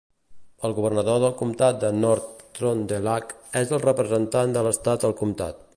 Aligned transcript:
El 0.69 0.71
governador 0.77 1.19
del 1.23 1.35
comtat 1.41 1.77
de 1.83 1.91
Nord-Trøndelag 1.97 3.37
és 3.65 3.77
el 3.79 3.85
representant 3.87 4.57
de 4.59 4.65
l'Estat 4.69 5.09
al 5.11 5.19
comtat. 5.25 5.67